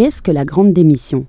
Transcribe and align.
Qu'est-ce 0.00 0.22
que 0.22 0.30
la 0.30 0.46
grande 0.46 0.72
démission? 0.72 1.26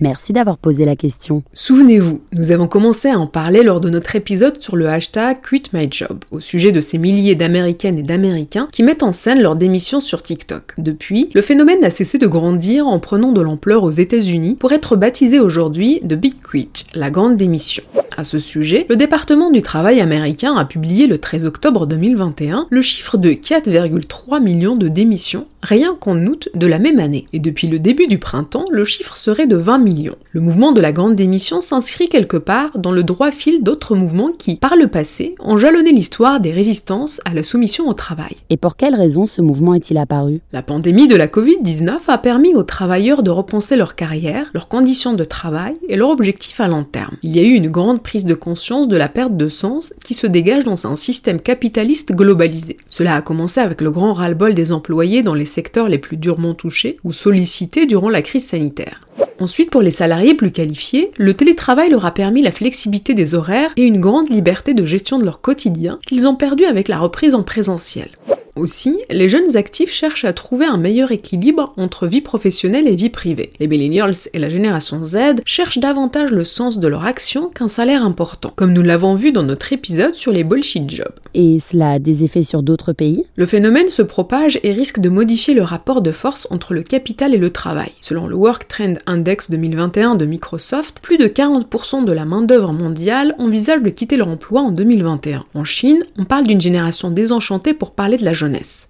Merci 0.00 0.32
d'avoir 0.32 0.56
posé 0.56 0.86
la 0.86 0.96
question. 0.96 1.42
Souvenez-vous, 1.52 2.22
nous 2.32 2.50
avons 2.50 2.66
commencé 2.66 3.10
à 3.10 3.18
en 3.18 3.26
parler 3.26 3.62
lors 3.62 3.78
de 3.78 3.90
notre 3.90 4.16
épisode 4.16 4.62
sur 4.62 4.76
le 4.76 4.88
hashtag 4.88 5.42
QuitMyJob, 5.42 6.24
au 6.30 6.40
sujet 6.40 6.72
de 6.72 6.80
ces 6.80 6.96
milliers 6.96 7.34
d'Américaines 7.34 7.98
et 7.98 8.02
d'Américains 8.02 8.70
qui 8.72 8.84
mettent 8.84 9.02
en 9.02 9.12
scène 9.12 9.42
leur 9.42 9.54
démission 9.54 10.00
sur 10.00 10.22
TikTok. 10.22 10.72
Depuis, 10.78 11.28
le 11.34 11.42
phénomène 11.42 11.82
n'a 11.82 11.90
cessé 11.90 12.16
de 12.16 12.26
grandir 12.26 12.88
en 12.88 12.98
prenant 13.00 13.32
de 13.32 13.42
l'ampleur 13.42 13.82
aux 13.82 13.90
États-Unis 13.90 14.56
pour 14.58 14.72
être 14.72 14.96
baptisé 14.96 15.38
aujourd'hui 15.38 16.00
de 16.04 16.16
Big 16.16 16.36
Quit, 16.42 16.86
la 16.94 17.10
grande 17.10 17.36
démission. 17.36 17.84
À 18.16 18.22
ce 18.22 18.38
sujet, 18.38 18.86
le 18.88 18.96
département 18.96 19.50
du 19.50 19.60
travail 19.60 20.00
américain 20.00 20.54
a 20.56 20.64
publié 20.64 21.08
le 21.08 21.18
13 21.18 21.46
octobre 21.46 21.86
2021 21.86 22.68
le 22.70 22.82
chiffre 22.82 23.18
de 23.18 23.30
4,3 23.30 24.40
millions 24.40 24.76
de 24.76 24.86
démissions 24.86 25.46
rien 25.64 25.96
qu'en 25.98 26.26
août 26.26 26.48
de 26.54 26.66
la 26.66 26.78
même 26.78 27.00
année. 27.00 27.26
Et 27.32 27.38
depuis 27.38 27.66
le 27.66 27.78
début 27.78 28.06
du 28.06 28.18
printemps, 28.18 28.66
le 28.70 28.84
chiffre 28.84 29.16
serait 29.16 29.46
de 29.46 29.56
20 29.56 29.78
millions. 29.78 30.16
Le 30.30 30.40
mouvement 30.40 30.72
de 30.72 30.80
la 30.80 30.92
grande 30.92 31.14
démission 31.14 31.60
s'inscrit 31.60 32.08
quelque 32.08 32.36
part 32.36 32.78
dans 32.78 32.92
le 32.92 33.02
droit 33.02 33.30
fil 33.30 33.62
d'autres 33.62 33.96
mouvements 33.96 34.30
qui, 34.30 34.56
par 34.56 34.76
le 34.76 34.88
passé, 34.88 35.34
ont 35.40 35.56
jalonné 35.56 35.92
l'histoire 35.92 36.40
des 36.40 36.52
résistances 36.52 37.20
à 37.24 37.32
la 37.32 37.42
soumission 37.42 37.88
au 37.88 37.94
travail. 37.94 38.36
Et 38.50 38.56
pour 38.56 38.76
quelles 38.76 38.94
raisons 38.94 39.26
ce 39.26 39.40
mouvement 39.40 39.74
est-il 39.74 39.96
apparu? 39.96 40.40
La 40.52 40.62
pandémie 40.62 41.08
de 41.08 41.16
la 41.16 41.28
Covid-19 41.28 41.92
a 42.08 42.18
permis 42.18 42.54
aux 42.54 42.62
travailleurs 42.62 43.22
de 43.22 43.30
repenser 43.30 43.76
leur 43.76 43.94
carrière, 43.94 44.50
leurs 44.52 44.68
conditions 44.68 45.14
de 45.14 45.24
travail 45.24 45.72
et 45.88 45.96
leurs 45.96 46.10
objectifs 46.10 46.60
à 46.60 46.68
long 46.68 46.84
terme. 46.84 47.16
Il 47.22 47.34
y 47.34 47.40
a 47.40 47.42
eu 47.42 47.54
une 47.54 47.70
grande 47.70 48.02
prise 48.04 48.24
de 48.24 48.34
conscience 48.34 48.86
de 48.86 48.96
la 48.96 49.08
perte 49.08 49.36
de 49.36 49.48
sens 49.48 49.92
qui 50.04 50.14
se 50.14 50.28
dégage 50.28 50.62
dans 50.62 50.86
un 50.86 50.94
système 50.94 51.40
capitaliste 51.40 52.12
globalisé. 52.12 52.76
Cela 52.88 53.16
a 53.16 53.22
commencé 53.22 53.58
avec 53.58 53.80
le 53.80 53.90
grand 53.90 54.12
ras-le-bol 54.12 54.54
des 54.54 54.70
employés 54.70 55.24
dans 55.24 55.34
les 55.34 55.44
secteurs 55.44 55.88
les 55.88 55.98
plus 55.98 56.16
durement 56.16 56.54
touchés 56.54 56.98
ou 57.02 57.12
sollicités 57.12 57.86
durant 57.86 58.10
la 58.10 58.22
crise 58.22 58.46
sanitaire. 58.46 59.00
Ensuite, 59.40 59.70
pour 59.70 59.82
les 59.82 59.90
salariés 59.90 60.34
plus 60.34 60.52
qualifiés, 60.52 61.10
le 61.18 61.34
télétravail 61.34 61.90
leur 61.90 62.06
a 62.06 62.14
permis 62.14 62.42
la 62.42 62.52
flexibilité 62.52 63.14
des 63.14 63.34
horaires 63.34 63.72
et 63.76 63.82
une 63.82 64.00
grande 64.00 64.32
liberté 64.32 64.74
de 64.74 64.84
gestion 64.84 65.18
de 65.18 65.24
leur 65.24 65.40
quotidien 65.40 65.98
qu'ils 66.06 66.28
ont 66.28 66.36
perdu 66.36 66.64
avec 66.64 66.86
la 66.86 66.98
reprise 66.98 67.34
en 67.34 67.42
présentiel. 67.42 68.08
Aussi, 68.56 69.00
les 69.10 69.28
jeunes 69.28 69.56
actifs 69.56 69.92
cherchent 69.92 70.24
à 70.24 70.32
trouver 70.32 70.64
un 70.64 70.76
meilleur 70.76 71.10
équilibre 71.10 71.72
entre 71.76 72.06
vie 72.06 72.20
professionnelle 72.20 72.86
et 72.86 72.94
vie 72.94 73.10
privée. 73.10 73.52
Les 73.58 73.66
millennials 73.66 74.14
et 74.32 74.38
la 74.38 74.48
génération 74.48 75.02
Z 75.02 75.40
cherchent 75.44 75.78
davantage 75.78 76.30
le 76.30 76.44
sens 76.44 76.78
de 76.78 76.86
leur 76.86 77.04
action 77.04 77.48
qu'un 77.48 77.66
salaire 77.66 78.04
important, 78.04 78.52
comme 78.54 78.72
nous 78.72 78.82
l'avons 78.82 79.14
vu 79.14 79.32
dans 79.32 79.42
notre 79.42 79.72
épisode 79.72 80.14
sur 80.14 80.30
les 80.30 80.44
bullshit 80.44 80.88
jobs. 80.88 81.14
Et 81.34 81.58
cela 81.58 81.92
a 81.92 81.98
des 81.98 82.22
effets 82.22 82.44
sur 82.44 82.62
d'autres 82.62 82.92
pays? 82.92 83.24
Le 83.34 83.44
phénomène 83.44 83.88
se 83.88 84.02
propage 84.02 84.60
et 84.62 84.70
risque 84.70 85.00
de 85.00 85.08
modifier 85.08 85.54
le 85.54 85.62
rapport 85.62 86.00
de 86.00 86.12
force 86.12 86.46
entre 86.50 86.74
le 86.74 86.82
capital 86.82 87.34
et 87.34 87.38
le 87.38 87.50
travail. 87.50 87.90
Selon 88.02 88.28
le 88.28 88.36
Work 88.36 88.68
Trend 88.68 88.94
Index 89.06 89.50
2021 89.50 90.14
de 90.14 90.26
Microsoft, 90.26 91.00
plus 91.02 91.18
de 91.18 91.26
40% 91.26 92.04
de 92.04 92.12
la 92.12 92.24
main-d'œuvre 92.24 92.72
mondiale 92.72 93.34
envisage 93.38 93.82
de 93.82 93.90
quitter 93.90 94.16
leur 94.16 94.28
emploi 94.28 94.60
en 94.60 94.70
2021. 94.70 95.44
En 95.54 95.64
Chine, 95.64 96.04
on 96.16 96.24
parle 96.24 96.46
d'une 96.46 96.60
génération 96.60 97.10
désenchantée 97.10 97.74
pour 97.74 97.90
parler 97.90 98.16
de 98.16 98.24
la 98.24 98.32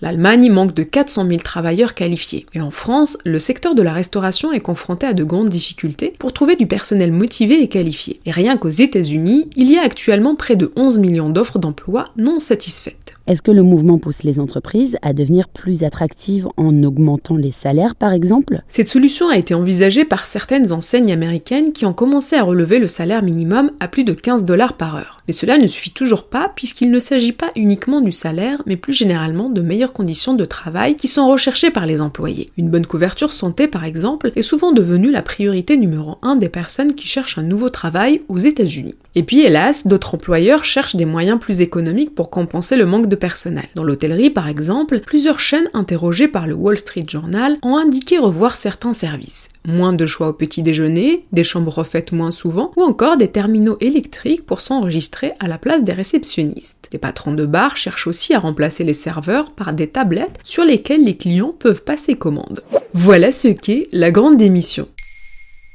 L'Allemagne 0.00 0.50
manque 0.50 0.74
de 0.74 0.82
400 0.82 1.26
000 1.28 1.40
travailleurs 1.40 1.94
qualifiés. 1.94 2.46
Et 2.54 2.60
en 2.60 2.70
France, 2.70 3.18
le 3.24 3.38
secteur 3.38 3.74
de 3.74 3.82
la 3.82 3.92
restauration 3.92 4.52
est 4.52 4.60
confronté 4.60 5.06
à 5.06 5.12
de 5.12 5.24
grandes 5.24 5.48
difficultés 5.48 6.14
pour 6.18 6.32
trouver 6.32 6.56
du 6.56 6.66
personnel 6.66 7.12
motivé 7.12 7.62
et 7.62 7.68
qualifié. 7.68 8.20
Et 8.26 8.30
rien 8.30 8.56
qu'aux 8.56 8.68
États-Unis, 8.68 9.48
il 9.56 9.70
y 9.70 9.78
a 9.78 9.82
actuellement 9.82 10.34
près 10.34 10.56
de 10.56 10.72
11 10.76 10.98
millions 10.98 11.30
d'offres 11.30 11.58
d'emploi 11.58 12.06
non 12.16 12.40
satisfaites. 12.40 13.05
Est-ce 13.26 13.42
que 13.42 13.50
le 13.50 13.64
mouvement 13.64 13.98
pousse 13.98 14.22
les 14.22 14.38
entreprises 14.38 14.98
à 15.02 15.12
devenir 15.12 15.48
plus 15.48 15.82
attractives 15.82 16.46
en 16.56 16.84
augmentant 16.84 17.36
les 17.36 17.50
salaires, 17.50 17.96
par 17.96 18.12
exemple? 18.12 18.62
Cette 18.68 18.88
solution 18.88 19.28
a 19.28 19.36
été 19.36 19.52
envisagée 19.52 20.04
par 20.04 20.26
certaines 20.26 20.72
enseignes 20.72 21.10
américaines 21.10 21.72
qui 21.72 21.86
ont 21.86 21.92
commencé 21.92 22.36
à 22.36 22.44
relever 22.44 22.78
le 22.78 22.86
salaire 22.86 23.24
minimum 23.24 23.72
à 23.80 23.88
plus 23.88 24.04
de 24.04 24.12
15 24.12 24.44
dollars 24.44 24.74
par 24.74 24.94
heure. 24.94 25.22
Mais 25.26 25.32
cela 25.32 25.58
ne 25.58 25.66
suffit 25.66 25.90
toujours 25.90 26.28
pas 26.28 26.52
puisqu'il 26.54 26.92
ne 26.92 27.00
s'agit 27.00 27.32
pas 27.32 27.50
uniquement 27.56 28.00
du 28.00 28.12
salaire, 28.12 28.62
mais 28.64 28.76
plus 28.76 28.92
généralement 28.92 29.50
de 29.50 29.60
meilleures 29.60 29.92
conditions 29.92 30.34
de 30.34 30.44
travail 30.44 30.94
qui 30.94 31.08
sont 31.08 31.26
recherchées 31.26 31.72
par 31.72 31.84
les 31.84 32.00
employés. 32.00 32.52
Une 32.56 32.70
bonne 32.70 32.86
couverture 32.86 33.32
santé, 33.32 33.66
par 33.66 33.82
exemple, 33.82 34.30
est 34.36 34.42
souvent 34.42 34.70
devenue 34.70 35.10
la 35.10 35.22
priorité 35.22 35.76
numéro 35.76 36.18
un 36.22 36.36
des 36.36 36.48
personnes 36.48 36.94
qui 36.94 37.08
cherchent 37.08 37.38
un 37.38 37.42
nouveau 37.42 37.70
travail 37.70 38.22
aux 38.28 38.38
États-Unis. 38.38 38.94
Et 39.16 39.24
puis, 39.24 39.40
hélas, 39.40 39.86
d'autres 39.88 40.14
employeurs 40.14 40.64
cherchent 40.64 40.94
des 40.94 41.06
moyens 41.06 41.40
plus 41.40 41.60
économiques 41.60 42.14
pour 42.14 42.30
compenser 42.30 42.76
le 42.76 42.86
manque 42.86 43.08
de 43.08 43.15
personnel. 43.16 43.64
Dans 43.74 43.84
l'hôtellerie, 43.84 44.30
par 44.30 44.48
exemple, 44.48 45.00
plusieurs 45.00 45.40
chaînes 45.40 45.68
interrogées 45.74 46.28
par 46.28 46.46
le 46.46 46.54
Wall 46.54 46.78
Street 46.78 47.04
Journal 47.08 47.56
ont 47.62 47.76
indiqué 47.76 48.18
revoir 48.18 48.56
certains 48.56 48.92
services. 48.92 49.48
Moins 49.66 49.92
de 49.92 50.06
choix 50.06 50.28
au 50.28 50.32
petit 50.32 50.62
déjeuner, 50.62 51.24
des 51.32 51.42
chambres 51.42 51.78
refaites 51.78 52.12
moins 52.12 52.30
souvent, 52.30 52.70
ou 52.76 52.82
encore 52.82 53.16
des 53.16 53.28
terminaux 53.28 53.76
électriques 53.80 54.46
pour 54.46 54.60
s'enregistrer 54.60 55.32
à 55.40 55.48
la 55.48 55.58
place 55.58 55.82
des 55.82 55.92
réceptionnistes. 55.92 56.88
Les 56.92 56.98
patrons 56.98 57.32
de 57.32 57.46
bar 57.46 57.76
cherchent 57.76 58.06
aussi 58.06 58.34
à 58.34 58.38
remplacer 58.38 58.84
les 58.84 58.92
serveurs 58.92 59.50
par 59.50 59.72
des 59.72 59.88
tablettes 59.88 60.38
sur 60.44 60.64
lesquelles 60.64 61.04
les 61.04 61.16
clients 61.16 61.54
peuvent 61.58 61.82
passer 61.82 62.14
commande. 62.14 62.62
Voilà 62.94 63.32
ce 63.32 63.48
qu'est 63.48 63.88
la 63.92 64.10
grande 64.10 64.36
démission. 64.36 64.86